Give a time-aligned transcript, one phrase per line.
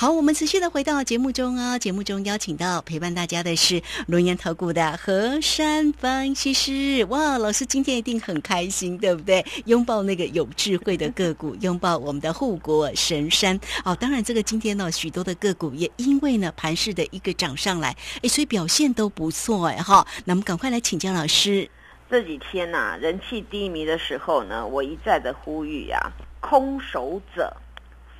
[0.00, 7.04] 好，我们持续的回到节目中啊，节目中邀请到陪伴大家的是龙岩投顾的何山分析师。
[7.10, 9.44] 哇，老师今天一定很开心，对不对？
[9.66, 13.60] 拥抱那个有智慧的个股， 拥抱我们的护国神山。
[13.84, 20.06] 哦，当然这个今天呢，许多的个股也因为呢盘势的一个涨上来，哎，所以表现都不错哎哈。
[20.24, 21.68] 那我们赶快来请教老师。
[22.10, 26.10] 这几天呐，人气低迷的时候呢，我一再的呼吁呀，
[26.40, 27.54] 空手者、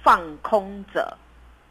[0.04, 1.16] 放空者。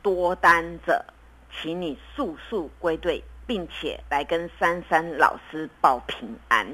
[0.02, 1.06] 多单者，
[1.52, 6.68] 请你速速归队，并且来跟珊珊老师报平安。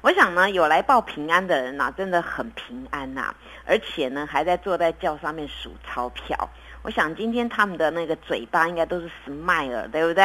[0.00, 6.36] 我想呢，有来报平安的人呐，真的很平安呐，而且呢，还在坐在轿上面数钞票。
[6.82, 10.24] 我想今天他们的那个嘴巴应该都是 smile，对不对？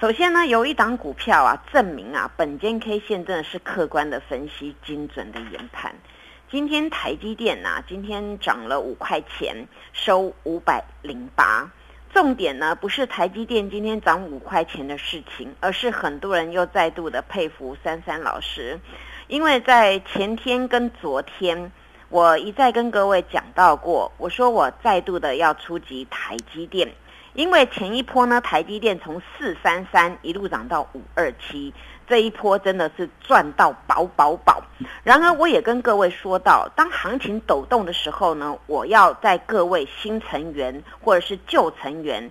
[0.00, 5.92] 首先呢，有一档股票啊，证明啊，本间 K 线真的是客观的分析，精准的研判。
[6.52, 11.72] 今天台积电呐，今天涨了五块钱，收五百零八。
[12.12, 18.78] 重点呢不是台积电今天涨五块钱的事情，而是很多人又再度的佩服珊珊老师，
[19.28, 21.72] 因为在前天跟昨天，
[22.10, 26.92] 我一再跟各位讲到过，我说我再度的要出击台积电，
[27.34, 31.72] 因为前一波呢，台积电从四三三一路涨到五二七。
[32.04, 34.62] 这一波真的是赚到饱饱饱。
[35.02, 42.30] 然而，我也跟各位说到，当行情抖动的时候呢，我要在各位新成员或者是旧成员，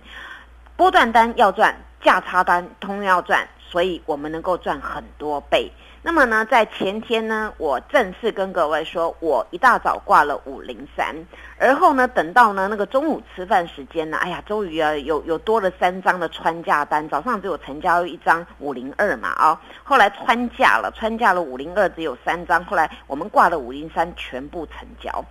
[0.76, 5.72] 波段单要赚，价差单通要赚，所以我们能够赚很多倍。
[6.04, 11.14] 那么呢，在前天呢，我正式跟各位说，我一大早挂了五零三，
[11.56, 25.24] 而后呢，等到呢那个中午吃饭时间呢，哎呀，终于啊有有多了三张的穿价单，早上只有成交一张五零二嘛啊，后来穿价了，穿价了五零二只有三张，后来我们挂了五零三全部成交。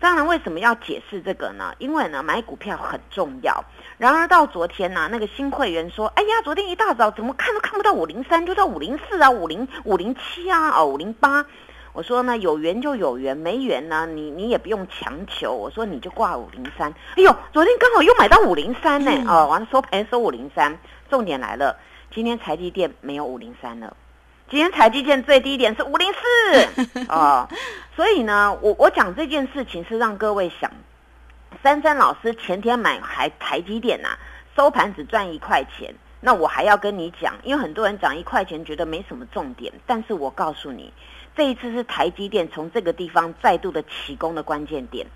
[0.00, 1.74] 当然，为什么要解释这个呢？
[1.78, 3.64] 因为呢，买股票很重要。
[3.96, 11.44] 然而到昨天呢，那个新会员说：“哎呀，昨天一大早怎么看都看不到五零三，就到五零四啊，五零五零七啊，哦五零八。”
[11.92, 15.52] 我说呢，有缘就有缘，没缘呢，你你也不用强求。
[15.52, 16.92] 我说你就挂五零三。
[17.16, 20.78] 哎呦，昨天刚好又买到五零三呢，哦，完了收盘收五零三。
[21.10, 21.76] 重点来了，
[22.12, 23.96] 今天财积电没有五零三了。
[24.50, 27.46] 今天台积电最低点是五零四 哦，
[27.94, 30.70] 所以呢，我我讲这件事情是让各位想，
[31.62, 34.08] 珊珊老师前天买台台积电呐，
[34.56, 40.94] 收盘只赚一块钱，那我还要跟你讲，因为很多人涨一块钱觉得没什么重点，但是我告诉你，
[41.36, 45.06] 这一次是台积电从这个地方再度的起攻的关键点。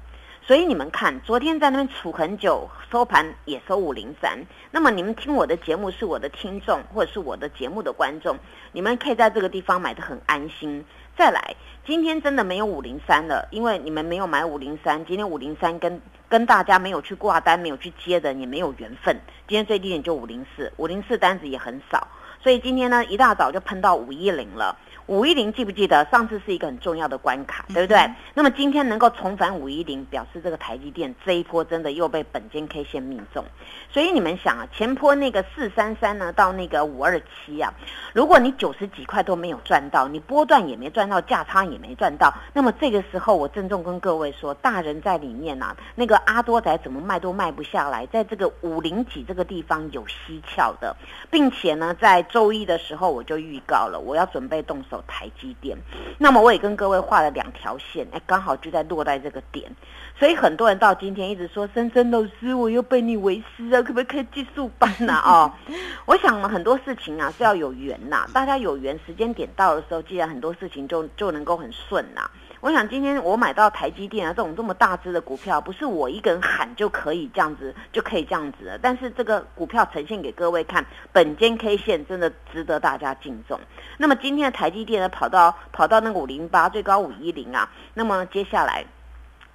[0.45, 4.45] 所以你们看，昨天在那边储很久，收盘也收五零三。
[4.73, 8.37] 那么你们听我的节目是我的听众，或者是我的节目的观众，
[8.73, 10.85] 你们可以在这个地方买的很安心。
[11.17, 11.55] 再来，
[11.87, 19.17] 今天真的没有五零三了，因为你们没有买五零三，今天五零三跟跟大家没有去挂单，没有去接的，也没有缘分。
[19.47, 22.09] 今天最低点就五零四，五零四单子也很少，
[22.43, 24.77] 所以今天呢一大早就喷到五一零了。
[25.07, 27.99] 五一零记不记得上次是一个很重要的关卡，对不对？
[28.35, 33.45] 那么今天能够重返五一零，表示这个台积电这一波真的又被本间 K 线命中。
[33.91, 37.75] 所以你们想啊，前坡那个四三三呢，到那个五二七啊，
[38.13, 50.97] 如果你九十几块都没有赚到，你波段也没赚到，价差也没赚到，那么这个时候我郑重跟各位说，大人在里面啊，那个阿多仔怎么卖都卖不下来，在这个五零几这个地方有蹊跷的，
[51.29, 54.81] 并且呢，在周一的时候我就预告了，我要准备动。
[54.93, 55.75] 走台积电，
[56.19, 59.75] 那么我也跟各位画了两条线，哎，刚好就在落在这个点，
[60.19, 65.51] 所以很多人到今天一直说：“深深老师，我又被你为师啊，可不可以开技术班呐？”哦，
[66.05, 72.31] 我想呢，很多事情啊是要有缘呐，大家有缘，时间点到的时候，既然很多事情就就能够很顺呐。
[72.63, 78.79] 我想今天我买到台积电啊这种这么大只的股票，不是我一个人喊就可以这样子就可以这样子的。
[78.81, 83.59] 但是这个股票呈现给各位看，本间 K 线真的值得大家敬重。
[83.99, 87.69] 那么今天的台积电呢，跑到跑到那个五零八，最高五一零啊。
[87.95, 88.85] 那么接下来。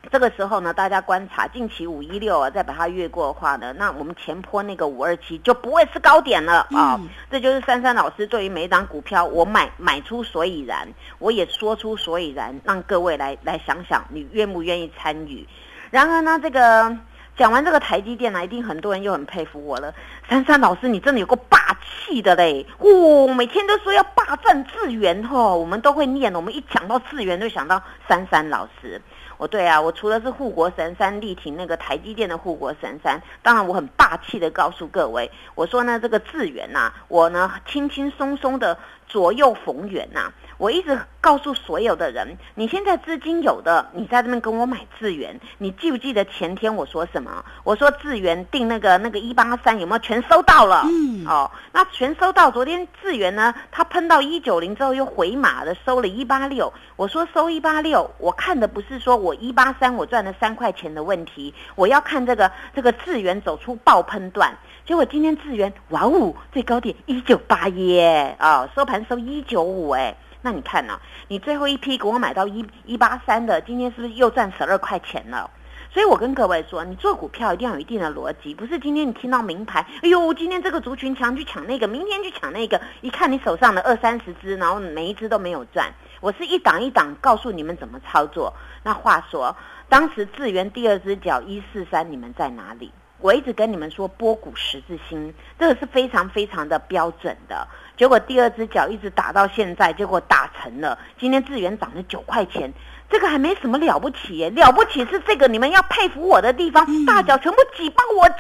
[0.10, 7.00] 这个时候呢，大家观察近期五一六啊，再把它越过的话呢，那我们前坡那个五二七就不会是高点了啊。
[7.30, 10.88] 这就是珊珊老师对于每一档股票，我买买出所以然，
[11.20, 15.46] 我也说出所以然，让各位来来想想，你愿不愿意参与？
[15.92, 16.98] 然而呢，这个
[17.38, 19.94] 讲完这个台积电呢，一定很多人又很佩服我了。
[20.28, 22.66] 珊珊老师，你真的有个霸气的嘞！
[22.80, 29.00] 哦，每天都说要霸占资源哦，我们都会念，我们一讲到资源，就想到珊珊老师。
[29.38, 38.76] 哦，对啊，我除了是护国神山力挺那个台积电的护国神山，当然我很霸气的告诉各位，我说呢这个智源呐，我呢轻轻松松的
[39.08, 47.46] 左右逢源呐，我一直告诉所有的人，你现在资金有的，你在这边跟我买智源，你记不记得前天我说什么？
[47.64, 50.82] 我说智源定那个那个一八三有没有全收到了？
[50.86, 52.50] 嗯，哦，那全收到。
[52.50, 56.74] 昨天智源呢，它喷到一九零之后又回马的收了一八六。
[56.96, 64.58] 我说收一八六，我看的不是说我一八三我赚了三块钱的问题，我要看这个这个智源走出爆喷段。
[64.86, 70.16] 结果今天智源哇哦，最高点一九八耶啊，收盘收一九五哎。
[70.48, 70.98] 那你看呢？
[71.28, 75.52] 你最后一批给我买到一一八三的，今天是不是又赚十二块钱了？
[75.92, 85.94] 所以我跟各位说，你做股票一定要有一定的逻辑，不是今天你听到名牌，哎呦，今天这个族群强去抢那个，明天去抢那个，一看你手上的二三十只，然后每一只都没有赚。
[86.22, 88.54] 我是一档一档告诉你们怎么操作。
[88.84, 89.54] 那话说，
[89.90, 92.90] 当时智源第二只脚一四三，你们在哪里？
[93.20, 97.68] 我一直跟你们说波谷十字星，这个是非常非常的标准的。
[97.98, 100.98] 结果第二只脚一直打到现在，结果打成了。
[101.20, 102.72] 今天智源涨了九块钱，
[103.10, 108.36] 这个还没什么了不起耶，了不起是这个你们要佩服我的地方，大脚全部挤爆我家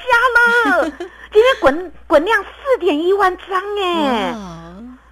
[0.75, 0.89] 了。
[1.33, 4.33] 今天滚滚量四点一万张哎，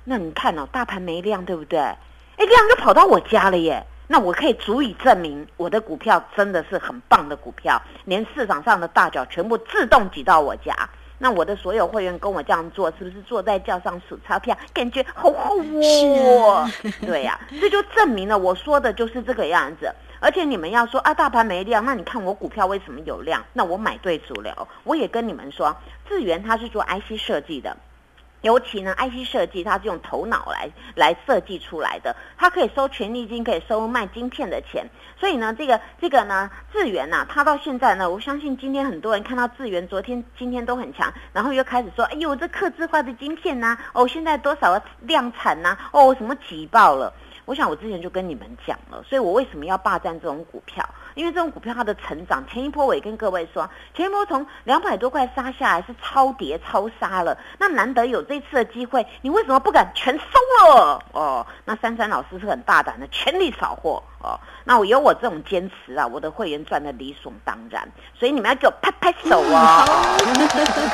[0.03, 1.79] 那你看哦，大盘没量对不对？
[1.79, 1.97] 哎，
[2.37, 3.85] 量就跑到我家了耶。
[4.07, 10.71] 那我可以足以证明我的股票真的是很棒的股票，连市场上的大脚全部自动挤到我家。
[11.17, 16.69] 那我的所有会员跟我这样做，是不是坐在轿上数钞票，感觉 好好哦？
[17.01, 19.91] 对呀， 这就证明了我说的就是这个样子。
[20.19, 23.43] 而且你们要说啊，大盘没量，那你看我股票为什么有量？
[23.53, 24.67] 那我买对主流。
[24.83, 25.75] 我也跟你们说，
[26.07, 27.75] 智源它是做 IC 设计的。
[28.45, 34.87] 尤其呢，IC 设计它是用头脑来来设计出来的，它可以收权利金，可以收卖晶片的钱。
[35.19, 47.11] 所以呢，这个这个呢，智源呐，它到现在呢，我相信今天很多人看到智源，昨天今天都很强，然后又开始说，哎呦，这刻字化的晶片呐，哦，现在多少量产呐，哦，什么挤爆了。
[47.45, 50.83] 我想我之前就跟你们讲了，所以我为什么要霸占这种股票？
[51.13, 60.23] 因为这种股票它的成长，前一波我也跟各位说，前一波从两百多块杀下来是超跌超杀了，那难得有这次的机会，你为什么不敢全收
[60.75, 61.01] 了？
[61.13, 64.37] 哦，那珊珊老师是很大胆的，全力扫货哦。
[64.65, 67.87] 那我有我这种坚持啊，我的会员赚的理所当然，
[68.17, 69.85] 所以你们要给我拍拍手啊！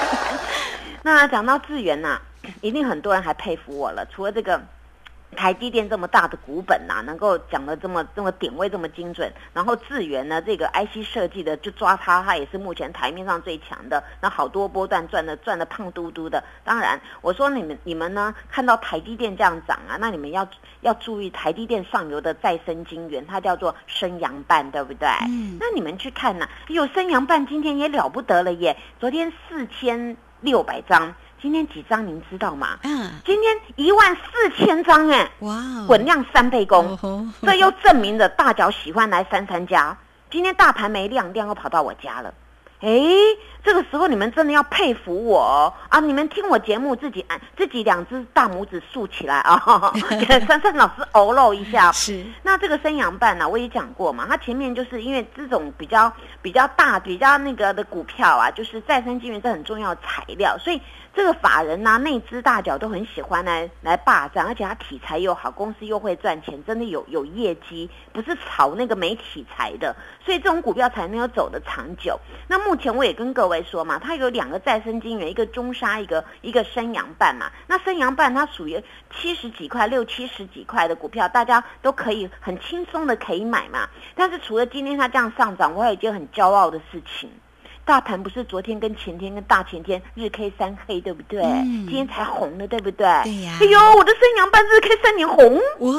[1.01, 2.21] 那讲到智源呐，
[2.61, 4.61] 一定很多人还佩服我了，除了这个。
[5.35, 14.03] 台积电这么大的股本呐，能够讲的这么这么点位这么精准，然后智源呢，这个 IC 设计的就抓它，它也是目前台面上最强的。
[14.21, 16.43] 那好多波段赚的赚的胖嘟嘟的。
[16.63, 20.47] 当然，我说你们你们呢，看到台积电这样涨啊，那你们要
[20.81, 25.07] 要注意台积电上游的再生晶圆，它叫做升阳半，对不对？
[25.27, 25.57] 嗯。
[25.59, 31.15] 那你们去看呐，有升阳半今天也了不得了耶，昨天四千六百张。
[31.41, 32.77] 今天几张您知道吗？
[32.83, 35.57] 嗯，今天一万四千张哎，哇，
[35.87, 36.95] 滚量三倍工，
[37.41, 39.97] 这又证明了大脚喜欢来三三家。
[40.29, 42.31] 今天大盘没量，量又跑到我家了。
[42.81, 42.89] 哎，
[43.63, 45.99] 这个时候你们真的要佩服我啊！
[45.99, 49.93] 你们听我节目，自己按自己两只大拇指竖起来啊！
[50.47, 51.91] 珊珊老师偶露一下。
[51.91, 52.23] 是。
[52.43, 56.11] 那这个生阳半呢，我也讲过嘛，它前面就是因为这种比较
[56.41, 60.79] 比较大、比较那个的股票啊，就是再生资源是很重要的材料，所以。
[61.13, 69.93] 这个法人呐，内资大脚都很喜欢来来霸占，而且它体材又好，公司又会赚钱，真的有有业绩，不是炒那个没体材的，
[70.23, 72.17] 所以这种股票才能有走的长久。
[72.47, 77.51] 那目前我也跟各位说嘛，它有两个再生金源，一个中沙，一个一个升阳半嘛。
[77.67, 78.81] 那升阳半它属于
[79.13, 83.89] 七十几块、六七十几块的股票，大家都可以很轻松的可以买嘛。
[84.15, 87.29] 但是除了今天它这样上涨，我有一件很骄傲的事情。
[87.83, 91.41] 大盘不是昨天跟前天跟大前天日 K 三黑对不对？
[91.41, 93.07] 今天才红的对不对？
[93.23, 93.57] 对呀。
[93.59, 95.91] 哎呦，我的生阳半日 K 三年红哇，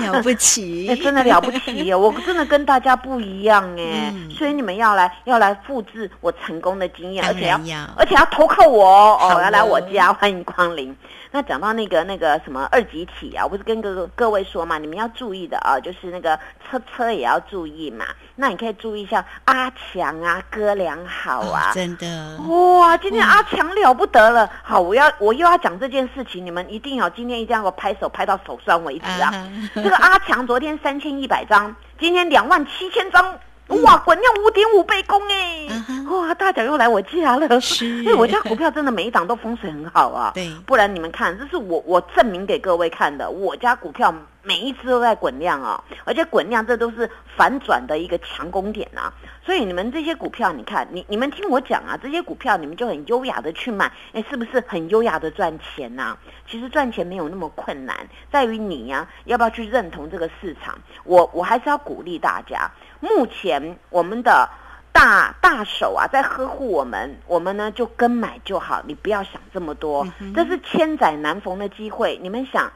[0.12, 0.88] 了不起！
[0.88, 1.92] 哎，真的了不起！
[1.94, 7.60] 我真的跟大家不一样哎，所以你们要来要来复制我成功的经验，而且要
[7.96, 8.84] 而且要投靠我
[9.20, 10.96] 哦，要来我家欢迎光临。
[11.32, 16.36] 那讲到那个那个什么二级体啊，我不是跟各各位说嘛，你们要注意的啊，就是那个
[16.68, 18.04] 车车也要注意嘛。
[18.40, 24.50] 那你可以注意一下阿强啊，哥俩好啊，真的哇，今天阿强了不得了。
[24.62, 29.30] 好，我要我又要讲这件事情，你们一定要今天一定要给我拍手拍到手酸为止啊。
[29.74, 33.38] 这个阿强昨天三千一百张，今天两万七千张。
[33.84, 35.68] 哇，滚量五点五倍攻哎！
[35.68, 40.32] 哇，哇，大奖又来我家了，是，因为我家股票真的每一档都风水很好啊。
[40.34, 44.12] 对，不然你们看，这是我我证明给各位看的，我家股票
[44.42, 49.12] 每一只都在滚量啊，而且滚量这都是反转的一个强攻点啊。
[49.46, 56.16] 所以你们这些股票，你看，你你们听我讲啊，这些股票你们就很优雅的去买，哎，是不是很优雅的赚钱呐？
[56.50, 57.96] 其实赚钱没有那么困难，
[58.32, 60.76] 在于你呀，要不要去认同这个市场？
[61.04, 64.48] 我我还是要鼓励大家，目前我们的
[64.92, 72.18] 大大手啊，在呵护我们，我们呢就跟买就好，你不要想这么多，这是千载难逢的机会。
[72.22, 72.70] 你们想，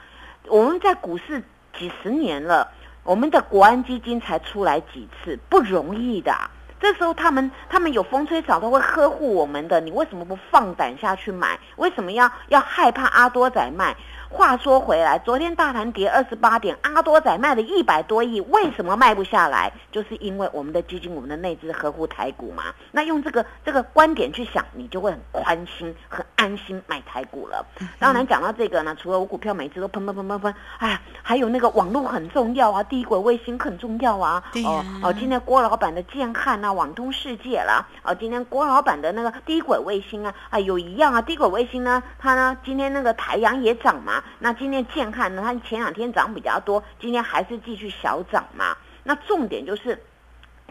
[0.46, 1.42] 我们在股市
[1.78, 2.70] 几十年了。
[3.02, 6.34] 我们的国安基金才出来几次，不容易的。
[6.80, 11.58] 这时候他们他们有风吹草动会呵护我们的，你为什么不放胆下去买？
[11.76, 13.94] 为什么要要害怕阿多仔卖？
[14.30, 19.72] 话说回来，昨天大盘跌二十八点，阿多仔卖了一百多亿，为什么卖不下来？
[19.92, 22.64] 就是因为我们的基金、我们的内资合乎台股嘛。
[22.90, 27.64] 那用这个这个观点去想，你就会很宽心、很安心买台股了。
[27.98, 34.42] 当然讲到这个呢，除了我股票每次都喷喷喷喷喷，哎，还有那个网络很重要啊，低轨卫星很重要啊。
[34.64, 37.86] 哦哦，今天郭老板的建汉啊，网通世界啦。
[38.02, 44.13] 哦，今天郭老板的那个低轨卫星啊，啊有一样啊，低轨卫星呢，它呢今天那个台阳也涨嘛。
[44.38, 45.42] 那今天健汉呢？
[45.42, 48.76] 它前两天涨比较多，今天还是继续小涨嘛。
[49.02, 49.98] 那重点就是。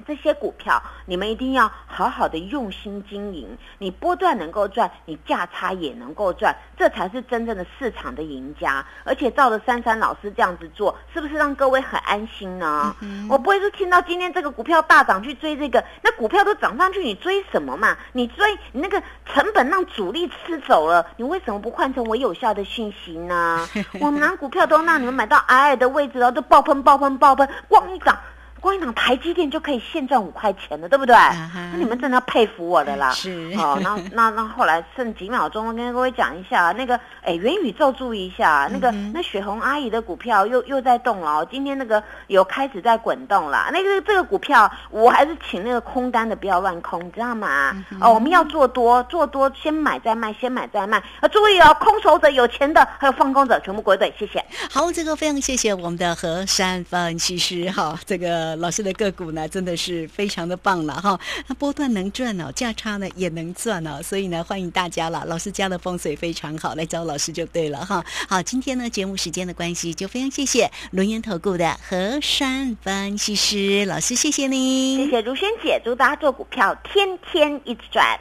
[0.05, 3.57] 这些股票，你们一定要好好的用心经营。
[3.77, 8.85] 你波段能够赚，你价差也能够赚，这才是真正的市场的赢家。
[9.05, 12.95] 而且照着珊珊老师这样子做，是不是让各位很安心呢？
[13.29, 17.95] 我不会说听到今天这个股票大涨去追这个，那股票都涨上去，你追什么嘛？
[18.11, 23.65] 你追你那个成本让主力吃走了，你为什么不换成我有效的讯息呢？
[24.01, 28.17] 我们拿股票都让你们买到矮矮的位置然后，都爆喷爆喷爆喷，光一涨。
[28.63, 31.13] 光一档台积电就可以现赚五块钱了，对不对？
[31.13, 33.11] 那你们真的要佩服我的啦。
[33.11, 33.53] 是。
[33.57, 43.69] 好，那那那后来剩几秒钟，跟各位讲一下那个，哎，元宇宙注意一下，那个那雪红阿姨的股票又又在动了，今天那个有开始在滚动了。
[43.73, 47.75] 那个这个股票，我还是请那个空单的不要乱空，你知道吗？
[47.99, 50.97] 哦，我们要做多，做多先买再卖，先买再卖。
[51.19, 54.41] 啊，注意哦，空手者、有钱的还有放空者全部归队，谢谢。
[54.71, 58.52] 好，这个非常谢谢我们的何山分析师哈，这个。
[58.57, 61.19] 老师的个股呢，真的是非常的棒了哈。
[61.47, 65.23] 那波段能赚哦，价差呢也能赚哦，所以呢，欢迎大家了。
[65.25, 68.03] 老师家的风水非常好，来找老师就对了哈。
[68.27, 78.19] 好，今天呢节目时间的关系，就非常谢谢轮研投顾的何山分析师老师，谢谢你，谢谢如萱姐，祝大家做股票天天一直赚。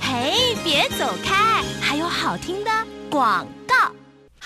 [0.00, 2.70] 嘿，别走开，还有好听的
[3.10, 3.55] 广告。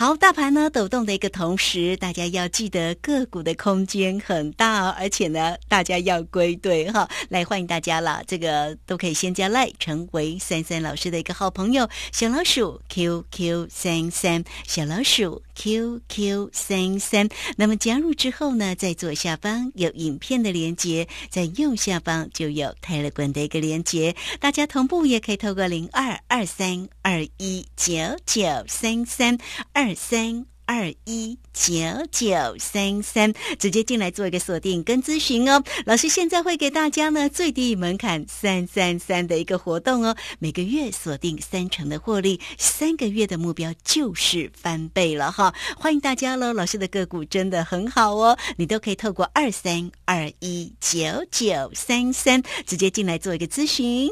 [0.00, 7.06] 好，大盘呢抖动的一个同时，大家要记得个股的空间很大，而且呢，大家要归队哈。
[7.28, 11.86] 来欢迎大家了，这个都可以先加赖，成为三三老师的一个好朋友。
[12.12, 17.28] 小老鼠 QQ 三三，小老鼠 QQ 三三。
[17.56, 27.94] 那么加入之后呢，在左下方有影片的连接，在右下方就有泰勒管的一个连接，大家同步也可以透过零二二三二一九
[28.26, 29.38] 九三三
[29.72, 29.94] 二。
[29.94, 31.74] 三二一九
[32.12, 35.60] 九三三，直接进来做一个锁定跟咨询哦。
[35.84, 45.52] 老师现在会给大家呢最低门槛三三三的一个活动哦，每个月锁定三成的获利，三个月的目标就是翻倍了哈。
[45.76, 46.52] 欢迎大家喽！
[46.52, 51.00] 老师的个股真的很好哦，你都可以透过二三二一九
[51.32, 54.08] 九三三直接进来做一个咨询。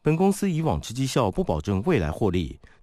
[0.00, 2.58] 本公司以往之绩效不保证未来获利。